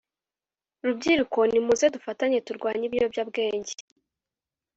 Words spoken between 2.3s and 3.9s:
turwanye ibiyobya bwenge